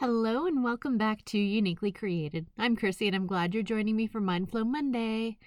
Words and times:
Hello 0.00 0.46
and 0.46 0.62
welcome 0.62 0.96
back 0.96 1.24
to 1.24 1.38
Uniquely 1.38 1.90
Created. 1.90 2.46
I'm 2.56 2.76
Chrissy 2.76 3.08
and 3.08 3.16
I'm 3.16 3.26
glad 3.26 3.52
you're 3.52 3.64
joining 3.64 3.96
me 3.96 4.06
for 4.06 4.20
Mindflow 4.20 4.64
Monday. 4.64 5.38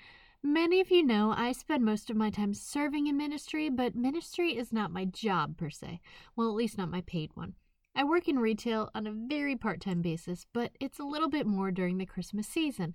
Many 0.43 0.81
of 0.81 0.91
you 0.91 1.05
know 1.05 1.33
I 1.33 1.53
spend 1.53 1.85
most 1.85 2.09
of 2.09 2.17
my 2.17 2.29
time 2.29 2.53
serving 2.53 3.07
in 3.07 3.15
ministry, 3.15 3.69
but 3.69 3.95
ministry 3.95 4.57
is 4.57 4.73
not 4.73 4.91
my 4.91 5.05
job 5.05 5.55
per 5.55 5.69
se. 5.69 6.01
Well, 6.35 6.49
at 6.49 6.55
least 6.55 6.77
not 6.77 6.91
my 6.91 6.99
paid 6.99 7.31
one. 7.33 7.53
I 7.95 8.03
work 8.03 8.27
in 8.27 8.39
retail 8.39 8.89
on 8.93 9.07
a 9.07 9.13
very 9.13 9.55
part 9.55 9.79
time 9.79 10.01
basis, 10.01 10.45
but 10.51 10.73
it's 10.81 10.99
a 10.99 11.05
little 11.05 11.29
bit 11.29 11.47
more 11.47 11.71
during 11.71 11.97
the 11.97 12.05
Christmas 12.05 12.45
season. 12.45 12.93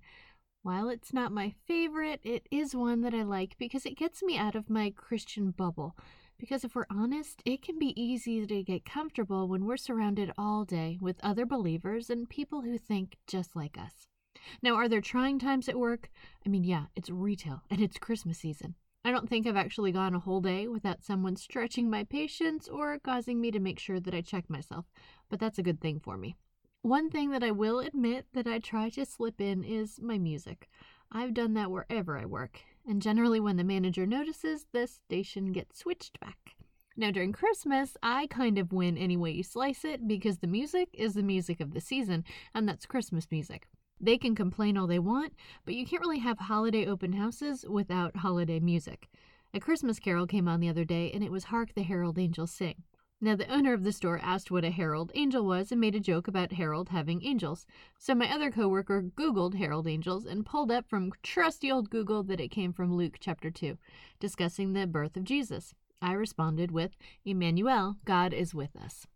While 0.62 0.91
it's 0.91 1.14
not 1.14 1.32
my 1.32 1.54
favorite, 1.66 2.20
it 2.23 2.46
is 2.50 2.77
one 2.77 3.00
that 3.00 3.14
I 3.14 3.23
like 3.23 3.57
because 3.57 3.86
it 3.86 3.96
gets 3.96 4.23
me 4.23 4.36
out 4.36 4.57
of 4.57 4.68
my 4.68 4.93
Christian 4.95 5.52
bubble. 5.52 5.96
Because 6.39 6.64
if 6.64 6.75
we're 6.75 6.87
honest, 6.91 7.43
it 7.45 7.62
can 7.62 7.79
be 7.79 8.00
easy 8.00 8.46
to 8.46 8.62
get 8.62 8.84
comfortable 8.84 9.48
when 9.48 9.64
we're 9.64 9.77
surrounded 9.77 10.32
all 10.37 10.64
day 10.64 10.98
with 11.01 11.20
other 11.23 11.47
believers 11.47 12.10
and 12.10 12.29
people 12.29 12.60
who 12.62 12.77
think 12.77 13.16
just 13.27 13.56
like 13.56 13.79
us. 13.79 14.06
Now, 14.62 14.74
are 14.74 14.88
there 14.88 15.01
trying 15.01 15.38
times 15.38 15.69
at 15.69 15.79
work? 15.79 16.10
I 16.45 16.48
mean, 16.48 16.65
yeah, 16.65 16.87
it's 16.95 17.10
retail 17.10 17.62
and 17.70 17.80
it's 17.80 17.98
Christmas 17.98 18.38
season. 18.38 18.74
I 19.05 19.12
don't 19.12 19.29
think 19.29 19.46
I've 19.46 19.57
actually 19.57 19.93
gone 19.93 20.15
a 20.15 20.20
whole 20.20 20.41
day 20.41 20.66
without 20.66 21.05
someone 21.05 21.37
stretching 21.37 21.88
my 21.88 22.05
patience 22.05 22.68
or 22.68 22.98
causing 22.98 23.41
me 23.41 23.51
to 23.52 23.60
make 23.60 23.79
sure 23.79 24.01
that 24.01 24.15
I 24.15 24.21
check 24.21 24.51
myself, 24.51 24.84
but 25.30 25.38
that's 25.38 25.59
a 25.59 25.62
good 25.62 25.80
thing 25.80 26.01
for 26.01 26.16
me. 26.16 26.34
One 26.82 27.10
thing 27.10 27.30
that 27.30 27.43
I 27.43 27.51
will 27.51 27.79
admit 27.80 28.27
that 28.32 28.46
I 28.46 28.59
try 28.59 28.91
to 28.91 29.07
slip 29.07 29.41
in 29.41 29.65
is 29.65 30.01
my 30.01 30.18
music. 30.18 30.68
I've 31.10 31.34
done 31.34 31.55
that 31.55 31.71
wherever 31.71 32.18
I 32.18 32.27
work, 32.27 32.60
and 32.86 33.02
generally 33.02 33.40
when 33.40 33.56
the 33.56 33.64
manager 33.64 34.06
notices, 34.06 34.66
the 34.72 34.86
station 34.86 35.52
gets 35.52 35.78
switched 35.78 36.18
back. 36.20 36.56
Now, 36.96 37.10
during 37.10 37.32
Christmas, 37.32 37.96
I 38.02 38.26
kind 38.28 38.56
of 38.56 38.72
win 38.72 38.96
any 38.96 39.16
way 39.16 39.30
you 39.30 39.42
slice 39.42 39.84
it 39.84 40.09
because 40.09 40.38
the 40.38 40.46
music 40.46 40.88
is 40.95 41.14
the 41.14 41.22
music 41.22 41.60
of 41.60 41.74
the 41.74 41.80
season, 41.80 42.24
and 42.54 42.66
that's 42.66 42.86
Christmas 42.86 43.26
music. 43.30 43.68
They 44.01 44.16
can 44.16 44.34
complain 44.34 44.76
all 44.76 44.87
they 44.87 44.98
want, 44.98 45.34
but 45.65 45.74
you 45.74 45.87
can't 45.87 46.01
really 46.01 46.20
have 46.20 46.38
holiday 46.38 46.87
open 46.87 47.12
houses 47.12 47.65
without 47.68 48.16
holiday 48.16 48.60
music. 48.60 49.09
A 49.52 49.60
Christmas 49.60 49.98
carol 49.98 50.26
came 50.26 50.48
on 50.48 50.60
the 50.60 50.68
other 50.68 50.84
day, 50.84 51.10
and 51.12 51.23
it 51.23 51.32
was 51.32 51.45
Hark 51.45 51.74
the 51.74 51.82
Herald 51.82 52.18
Angels 52.18 52.50
Sing. 52.50 52.82
Now, 53.18 53.34
the 53.34 53.50
owner 53.50 53.72
of 53.72 53.82
the 53.82 53.92
store 53.92 54.20
asked 54.22 54.50
what 54.50 54.64
a 54.64 54.70
herald 54.70 55.10
angel 55.14 55.45
was 55.45 55.72
and 55.72 55.80
made 55.80 55.95
a 55.95 56.00
joke 56.00 56.28
about 56.28 56.52
Harold 56.52 56.90
having 56.90 57.24
angels. 57.24 57.66
So 57.98 58.14
my 58.14 58.30
other 58.30 58.50
coworker 58.50 59.02
Googled 59.02 59.54
herald 59.54 59.86
angels 59.86 60.26
and 60.26 60.45
pulled 60.45 60.70
up 60.70 60.86
from 60.86 61.12
trusty 61.22 61.72
old 61.72 61.88
Google 61.88 62.22
that 62.24 62.40
it 62.40 62.50
came 62.50 62.74
from 62.74 62.94
Luke 62.94 63.16
chapter 63.18 63.50
2, 63.50 63.78
discussing 64.20 64.75
the 64.75 64.87
birth 64.87 65.16
of 65.16 65.25
Jesus. 65.25 65.75
I 66.03 66.12
responded 66.12 66.70
with, 66.70 66.92
Emmanuel, 67.25 67.97
God 68.04 68.34
is 68.34 68.54
with 68.54 68.76
us. 68.76 69.06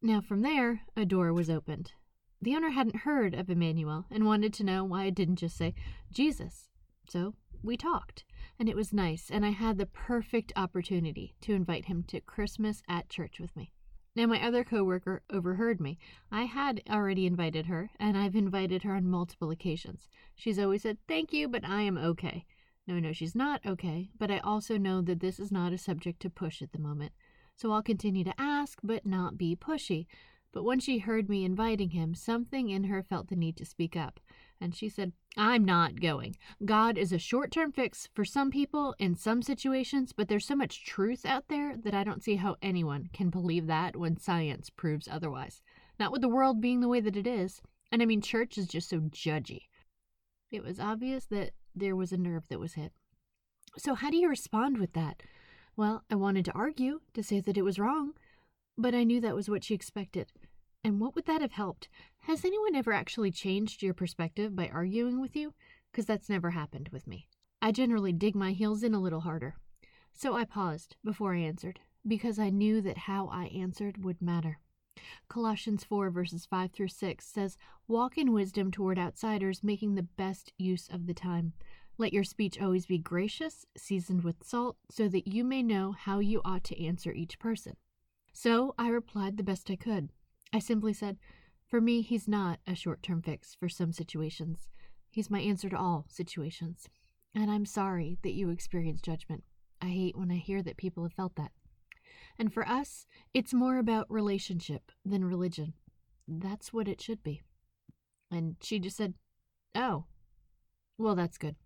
Now, 0.00 0.20
from 0.20 0.42
there, 0.42 0.82
a 0.96 1.04
door 1.04 1.32
was 1.32 1.50
opened. 1.50 1.92
The 2.40 2.54
owner 2.54 2.70
hadn't 2.70 2.98
heard 2.98 3.34
of 3.34 3.50
Emmanuel 3.50 4.06
and 4.08 4.24
wanted 4.24 4.54
to 4.54 4.64
know 4.64 4.84
why 4.84 5.04
I 5.04 5.10
didn't 5.10 5.36
just 5.36 5.56
say 5.56 5.74
Jesus. 6.12 6.68
So 7.08 7.34
we 7.62 7.76
talked 7.76 8.24
and 8.58 8.68
it 8.68 8.76
was 8.76 8.92
nice, 8.92 9.30
and 9.30 9.46
I 9.46 9.50
had 9.50 9.78
the 9.78 9.86
perfect 9.86 10.52
opportunity 10.56 11.34
to 11.42 11.54
invite 11.54 11.84
him 11.84 12.02
to 12.08 12.20
Christmas 12.20 12.82
at 12.88 13.08
church 13.08 13.38
with 13.38 13.54
me. 13.54 13.72
Now, 14.16 14.26
my 14.26 14.44
other 14.44 14.64
coworker 14.64 15.22
overheard 15.30 15.80
me. 15.80 15.98
I 16.32 16.42
had 16.42 16.82
already 16.90 17.24
invited 17.24 17.66
her, 17.66 17.90
and 18.00 18.18
I've 18.18 18.34
invited 18.34 18.82
her 18.82 18.96
on 18.96 19.06
multiple 19.06 19.50
occasions. 19.50 20.08
She's 20.34 20.58
always 20.58 20.82
said, 20.82 20.98
Thank 21.06 21.32
you, 21.32 21.46
but 21.46 21.64
I 21.64 21.82
am 21.82 21.96
okay. 21.98 22.46
No, 22.88 22.98
no, 22.98 23.12
she's 23.12 23.36
not 23.36 23.60
okay, 23.64 24.10
but 24.18 24.30
I 24.30 24.38
also 24.38 24.76
know 24.76 25.02
that 25.02 25.20
this 25.20 25.38
is 25.38 25.52
not 25.52 25.72
a 25.72 25.78
subject 25.78 26.20
to 26.22 26.30
push 26.30 26.62
at 26.62 26.72
the 26.72 26.80
moment. 26.80 27.12
So 27.54 27.70
I'll 27.70 27.82
continue 27.82 28.24
to 28.24 28.40
ask, 28.40 28.78
but 28.82 29.06
not 29.06 29.38
be 29.38 29.54
pushy. 29.54 30.06
But 30.52 30.64
when 30.64 30.80
she 30.80 30.98
heard 30.98 31.28
me 31.28 31.44
inviting 31.44 31.90
him, 31.90 32.14
something 32.14 32.70
in 32.70 32.84
her 32.84 33.02
felt 33.02 33.28
the 33.28 33.36
need 33.36 33.56
to 33.58 33.66
speak 33.66 33.96
up. 33.96 34.18
And 34.60 34.74
she 34.74 34.88
said, 34.88 35.12
I'm 35.36 35.64
not 35.64 36.00
going. 36.00 36.36
God 36.64 36.98
is 36.98 37.12
a 37.12 37.18
short 37.18 37.52
term 37.52 37.70
fix 37.70 38.08
for 38.14 38.24
some 38.24 38.50
people 38.50 38.94
in 38.98 39.14
some 39.14 39.42
situations, 39.42 40.12
but 40.12 40.28
there's 40.28 40.46
so 40.46 40.56
much 40.56 40.84
truth 40.84 41.24
out 41.24 41.44
there 41.48 41.76
that 41.76 41.94
I 41.94 42.02
don't 42.02 42.24
see 42.24 42.36
how 42.36 42.56
anyone 42.60 43.08
can 43.12 43.30
believe 43.30 43.66
that 43.66 43.94
when 43.94 44.18
science 44.18 44.70
proves 44.70 45.06
otherwise. 45.06 45.62
Not 46.00 46.12
with 46.12 46.22
the 46.22 46.28
world 46.28 46.60
being 46.60 46.80
the 46.80 46.88
way 46.88 47.00
that 47.00 47.16
it 47.16 47.26
is. 47.26 47.60
And 47.92 48.02
I 48.02 48.06
mean, 48.06 48.20
church 48.20 48.58
is 48.58 48.66
just 48.66 48.88
so 48.88 49.00
judgy. 49.00 49.68
It 50.50 50.64
was 50.64 50.80
obvious 50.80 51.26
that 51.26 51.50
there 51.74 51.94
was 51.94 52.12
a 52.12 52.16
nerve 52.16 52.48
that 52.48 52.60
was 52.60 52.74
hit. 52.74 52.92
So, 53.76 53.94
how 53.94 54.10
do 54.10 54.16
you 54.16 54.28
respond 54.28 54.78
with 54.78 54.94
that? 54.94 55.22
Well, 55.76 56.04
I 56.10 56.16
wanted 56.16 56.44
to 56.46 56.52
argue, 56.52 57.00
to 57.14 57.22
say 57.22 57.40
that 57.40 57.56
it 57.56 57.62
was 57.62 57.78
wrong, 57.78 58.14
but 58.78 58.94
I 58.94 59.02
knew 59.02 59.20
that 59.20 59.34
was 59.34 59.50
what 59.50 59.64
she 59.64 59.74
expected. 59.74 60.32
And 60.84 61.00
what 61.00 61.16
would 61.16 61.26
that 61.26 61.40
have 61.40 61.52
helped? 61.52 61.88
Has 62.20 62.44
anyone 62.44 62.76
ever 62.76 62.92
actually 62.92 63.32
changed 63.32 63.82
your 63.82 63.92
perspective 63.92 64.54
by 64.54 64.68
arguing 64.68 65.20
with 65.20 65.34
you? 65.34 65.52
Because 65.90 66.06
that's 66.06 66.28
never 66.28 66.50
happened 66.50 66.88
with 66.92 67.08
me. 67.08 67.26
I 67.60 67.72
generally 67.72 68.12
dig 68.12 68.36
my 68.36 68.52
heels 68.52 68.84
in 68.84 68.94
a 68.94 69.00
little 69.00 69.22
harder. 69.22 69.56
So 70.12 70.34
I 70.34 70.44
paused 70.44 70.94
before 71.04 71.34
I 71.34 71.40
answered, 71.40 71.80
because 72.06 72.38
I 72.38 72.50
knew 72.50 72.80
that 72.82 72.98
how 72.98 73.26
I 73.26 73.46
answered 73.46 74.04
would 74.04 74.22
matter. 74.22 74.60
Colossians 75.28 75.82
4, 75.82 76.10
verses 76.10 76.46
5 76.46 76.70
through 76.70 76.88
6 76.88 77.26
says, 77.26 77.56
Walk 77.88 78.16
in 78.16 78.32
wisdom 78.32 78.70
toward 78.70 78.98
outsiders, 78.98 79.64
making 79.64 79.94
the 79.96 80.02
best 80.02 80.52
use 80.56 80.88
of 80.88 81.06
the 81.06 81.14
time. 81.14 81.52
Let 81.98 82.12
your 82.12 82.24
speech 82.24 82.60
always 82.60 82.86
be 82.86 82.98
gracious, 82.98 83.66
seasoned 83.76 84.22
with 84.22 84.44
salt, 84.44 84.76
so 84.88 85.08
that 85.08 85.26
you 85.26 85.42
may 85.42 85.64
know 85.64 85.92
how 85.92 86.20
you 86.20 86.40
ought 86.44 86.62
to 86.64 86.84
answer 86.84 87.12
each 87.12 87.40
person. 87.40 87.76
So 88.32 88.74
I 88.78 88.88
replied 88.88 89.36
the 89.36 89.42
best 89.42 89.70
I 89.70 89.76
could. 89.76 90.10
I 90.52 90.58
simply 90.58 90.92
said, 90.92 91.18
For 91.68 91.80
me, 91.80 92.02
he's 92.02 92.28
not 92.28 92.60
a 92.66 92.74
short 92.74 93.02
term 93.02 93.22
fix 93.22 93.54
for 93.54 93.68
some 93.68 93.92
situations. 93.92 94.68
He's 95.10 95.30
my 95.30 95.40
answer 95.40 95.68
to 95.68 95.78
all 95.78 96.06
situations. 96.08 96.88
And 97.34 97.50
I'm 97.50 97.66
sorry 97.66 98.18
that 98.22 98.34
you 98.34 98.50
experienced 98.50 99.04
judgment. 99.04 99.44
I 99.80 99.86
hate 99.86 100.16
when 100.16 100.30
I 100.30 100.36
hear 100.36 100.62
that 100.62 100.76
people 100.76 101.02
have 101.04 101.12
felt 101.12 101.36
that. 101.36 101.52
And 102.38 102.52
for 102.52 102.66
us, 102.66 103.06
it's 103.34 103.52
more 103.52 103.78
about 103.78 104.10
relationship 104.10 104.92
than 105.04 105.24
religion. 105.24 105.74
That's 106.26 106.72
what 106.72 106.88
it 106.88 107.00
should 107.00 107.22
be. 107.22 107.42
And 108.30 108.56
she 108.62 108.78
just 108.78 108.96
said, 108.96 109.14
Oh, 109.74 110.04
well, 110.96 111.14
that's 111.14 111.38
good. 111.38 111.56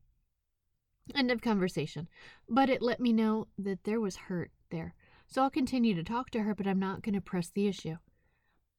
End 1.15 1.31
of 1.31 1.41
conversation. 1.41 2.09
But 2.49 2.71
it 2.71 2.83
let 2.83 3.01
me 3.01 3.13
know 3.13 3.49
that 3.59 3.85
there 3.85 4.01
was 4.01 4.17
hurt 4.17 4.51
there. 4.71 4.95
So 5.33 5.43
I'll 5.43 5.49
continue 5.49 5.95
to 5.95 6.05
talk 6.05 6.29
to 6.33 6.43
her, 6.43 6.55
but 6.55 6.67
I'm 6.67 6.79
not 6.79 7.01
going 7.01 7.15
to 7.15 7.21
press 7.23 7.49
the 7.49 7.67
issue. 7.67 7.97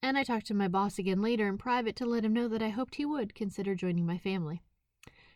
And 0.00 0.16
I 0.16 0.22
talked 0.22 0.46
to 0.46 0.54
my 0.54 0.68
boss 0.68 1.00
again 1.00 1.20
later 1.20 1.48
in 1.48 1.58
private 1.58 1.96
to 1.96 2.06
let 2.06 2.24
him 2.24 2.32
know 2.32 2.46
that 2.46 2.62
I 2.62 2.68
hoped 2.68 2.94
he 2.94 3.04
would 3.04 3.34
consider 3.34 3.74
joining 3.74 4.06
my 4.06 4.18
family. 4.18 4.62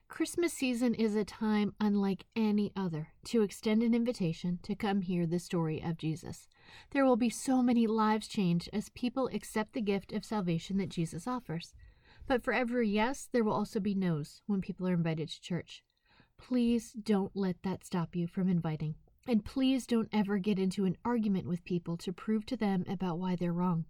Christmas 0.07 0.53
season 0.53 0.95
is 0.95 1.17
a 1.17 1.25
time 1.25 1.75
unlike 1.81 2.27
any 2.37 2.71
other 2.77 3.09
to 3.25 3.43
extend 3.43 3.83
an 3.83 3.95
invitation 3.95 4.61
to 4.63 4.77
come 4.77 5.01
hear 5.01 5.27
the 5.27 5.41
story 5.41 5.83
of 5.83 5.99
Jesus. 5.99 6.47
There 6.93 7.05
will 7.05 7.17
be 7.17 7.31
so 7.31 7.63
many 7.65 7.89
lives 7.89 8.29
changed 8.29 8.71
as 8.73 8.89
people 8.91 9.29
accept 9.33 9.73
the 9.73 9.81
gift 9.81 10.13
of 10.13 10.25
salvation 10.25 10.77
that 10.77 10.89
Jesus 10.89 11.27
offers. 11.27 11.75
But 12.29 12.45
for 12.45 12.53
every 12.53 12.89
yes, 12.89 13.29
there 13.33 13.43
will 13.43 13.55
also 13.55 13.81
be 13.81 13.93
no's 13.93 14.41
when 14.47 14.61
people 14.61 14.87
are 14.87 14.95
invited 14.95 15.31
to 15.31 15.41
church. 15.41 15.83
Please 16.41 16.93
don't 16.93 17.35
let 17.35 17.57
that 17.65 17.85
stop 17.85 18.15
you 18.15 18.29
from 18.29 18.49
inviting. 18.49 18.95
And 19.29 19.45
please 19.45 19.87
don't 19.87 20.09
ever 20.11 20.39
get 20.39 20.59
into 20.59 20.87
an 20.87 20.97
argument 21.05 21.47
with 21.47 21.67
people 21.67 21.99
to 21.99 22.15
prove 22.15 22.47
to 22.47 22.57
them 22.57 22.87
about 22.89 23.19
why 23.19 23.37
they're 23.37 23.53
wrong. 23.53 23.85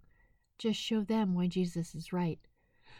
Just 0.57 0.77
show 0.77 1.01
them 1.01 1.33
why 1.33 1.47
Jesus 1.47 1.95
is 1.95 2.11
right. 2.11 2.39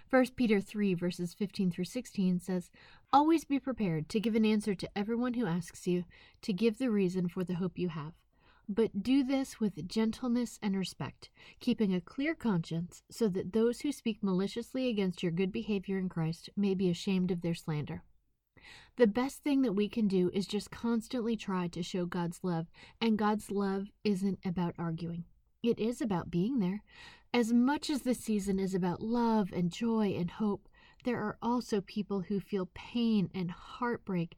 1 0.10 0.28
Peter 0.38 0.62
3, 0.62 0.94
verses 0.94 1.34
15 1.34 1.70
through 1.70 1.84
16 1.84 2.40
says, 2.40 2.72
Always 3.12 3.44
be 3.44 3.60
prepared 3.60 4.08
to 4.08 4.22
give 4.22 4.36
an 4.36 4.46
answer 4.46 4.74
to 4.74 4.90
everyone 4.98 5.34
who 5.34 5.46
asks 5.46 5.86
you, 5.86 6.06
to 6.42 6.54
give 6.54 6.78
the 6.78 6.90
reason 6.90 7.28
for 7.28 7.44
the 7.44 7.56
hope 7.56 7.78
you 7.78 7.90
have. 7.90 8.14
But 8.70 9.04
do 9.04 9.22
this 9.22 9.60
with 9.60 9.90
gentleness 9.90 10.60
and 10.64 10.78
respect, 10.78 11.30
keeping 11.60 11.94
a 11.94 12.00
clear 12.00 12.36
conscience, 12.36 13.04
so 13.12 13.28
that 13.28 13.52
those 13.52 13.82
who 13.82 13.92
speak 13.92 14.24
maliciously 14.24 14.88
against 14.88 15.22
your 15.22 15.34
good 15.34 15.52
behavior 15.52 15.98
in 15.98 16.08
Christ 16.08 16.50
may 16.56 16.74
be 16.74 16.90
ashamed 16.90 17.32
of 17.32 17.42
their 17.42 17.56
slander. 17.56 18.04
The 18.98 19.08
best 19.08 19.44
thing 19.44 19.62
that 19.62 19.74
we 19.74 19.88
can 19.88 20.08
do 20.08 20.30
is 20.34 20.46
just 20.46 20.72
constantly 20.72 21.36
try 21.36 21.68
to 21.70 21.84
show 21.84 22.06
God's 22.06 22.40
love, 22.44 22.68
and 23.00 23.18
God's 23.18 23.50
love 23.52 23.88
isn't 24.04 24.40
about 24.46 24.76
arguing. 24.78 25.24
It 25.64 25.80
is 25.80 26.02
about 26.02 26.32
being 26.32 26.60
there. 26.60 26.84
As 27.34 27.54
much 27.54 27.90
as 27.90 28.02
the 28.02 28.16
season 28.16 28.60
is 28.60 28.74
about 28.74 29.02
love 29.02 29.52
and 29.54 29.72
joy 29.72 30.16
and 30.18 30.32
hope, 30.32 30.68
there 31.04 31.20
are 31.20 31.38
also 31.42 31.82
people 31.82 32.22
who 32.22 32.40
feel 32.40 32.70
pain 32.74 33.30
and 33.34 33.52
heartbreak, 33.52 34.36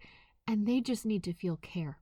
and 0.48 0.68
they 0.68 0.82
just 0.82 1.06
need 1.06 1.24
to 1.24 1.34
feel 1.34 1.58
care. 1.58 1.98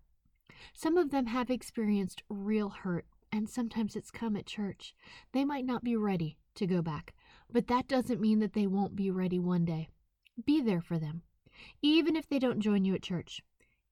Some 0.73 0.97
of 0.97 1.11
them 1.11 1.27
have 1.27 1.49
experienced 1.49 2.23
real 2.29 2.69
hurt, 2.69 3.05
and 3.31 3.49
sometimes 3.49 3.95
it's 3.95 4.11
come 4.11 4.35
at 4.35 4.45
church. 4.45 4.93
They 5.31 5.45
might 5.45 5.65
not 5.65 5.83
be 5.83 5.95
ready 5.95 6.37
to 6.55 6.67
go 6.67 6.81
back, 6.81 7.13
but 7.51 7.67
that 7.67 7.87
doesn't 7.87 8.19
mean 8.19 8.39
that 8.39 8.53
they 8.53 8.67
won't 8.67 8.95
be 8.95 9.11
ready 9.11 9.39
one 9.39 9.63
day. 9.63 9.89
Be 10.45 10.61
there 10.61 10.81
for 10.81 10.97
them, 10.97 11.21
even 11.81 12.15
if 12.15 12.27
they 12.27 12.39
don't 12.39 12.59
join 12.59 12.85
you 12.85 12.93
at 12.95 13.01
church, 13.03 13.41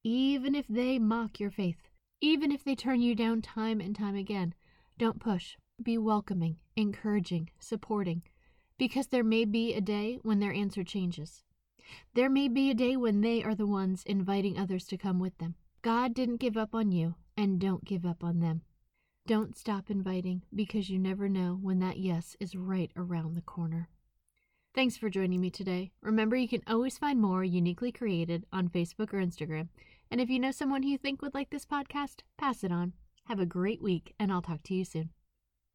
even 0.03 0.55
if 0.55 0.67
they 0.67 0.99
mock 0.99 1.39
your 1.39 1.51
faith, 1.51 1.89
even 2.21 2.51
if 2.51 2.63
they 2.63 2.75
turn 2.75 3.01
you 3.01 3.13
down 3.15 3.41
time 3.41 3.79
and 3.79 3.95
time 3.95 4.15
again. 4.15 4.53
Don't 4.97 5.19
push. 5.19 5.55
Be 5.81 5.97
welcoming, 5.97 6.57
encouraging, 6.75 7.51
supporting. 7.59 8.23
because 8.77 9.07
there 9.07 9.23
may 9.23 9.45
be 9.45 9.73
a 9.73 9.81
day 9.81 10.19
when 10.21 10.39
their 10.39 10.53
answer 10.53 10.83
changes. 10.83 11.43
There 12.13 12.29
may 12.29 12.47
be 12.47 12.69
a 12.69 12.75
day 12.75 12.95
when 12.95 13.21
they 13.21 13.43
are 13.43 13.55
the 13.55 13.65
ones 13.67 14.03
inviting 14.05 14.57
others 14.57 14.85
to 14.87 14.97
come 14.97 15.19
with 15.19 15.37
them. 15.37 15.55
God 15.81 16.13
didn't 16.13 16.37
give 16.37 16.57
up 16.57 16.75
on 16.75 16.91
you, 16.91 17.15
and 17.35 17.59
don't 17.59 17.85
give 17.85 18.05
up 18.05 18.23
on 18.23 18.39
them. 18.39 18.61
Don't 19.25 19.57
stop 19.57 19.89
inviting 19.89 20.43
because 20.53 20.89
you 20.89 20.99
never 20.99 21.27
know 21.27 21.57
when 21.61 21.79
that 21.79 21.97
yes 21.97 22.35
is 22.39 22.55
right 22.55 22.91
around 22.95 23.35
the 23.35 23.41
corner. 23.41 23.89
Thanks 24.77 24.95
for 24.95 25.09
joining 25.09 25.41
me 25.41 25.50
today. 25.50 25.89
Remember, 26.03 26.35
you 26.35 26.47
can 26.47 26.62
always 26.68 27.00
find 27.00 27.19
more 27.19 27.44
uniquely 27.44 27.91
created 27.91 28.45
on 28.53 28.69
Facebook 28.69 29.12
or 29.12 29.18
Instagram. 29.18 29.69
And 30.12 30.21
if 30.21 30.29
you 30.29 30.38
know 30.38 30.51
someone 30.51 30.83
who 30.83 30.89
you 30.89 31.00
think 31.00 31.24
would 31.24 31.33
like 31.33 31.50
this 31.50 31.65
podcast, 31.65 32.18
pass 32.38 32.63
it 32.63 32.71
on. 32.71 32.94
Have 33.24 33.39
a 33.39 33.45
great 33.47 33.81
week, 33.81 34.13
and 34.19 34.31
I'll 34.31 34.44
talk 34.44 34.62
to 34.65 34.75
you 34.75 34.85
soon. 34.85 35.09